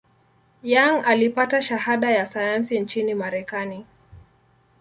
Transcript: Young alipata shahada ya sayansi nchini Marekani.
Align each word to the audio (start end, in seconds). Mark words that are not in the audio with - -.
Young 0.63 1.05
alipata 1.05 1.61
shahada 1.61 2.11
ya 2.11 2.25
sayansi 2.25 2.79
nchini 2.79 3.13
Marekani. 3.13 3.85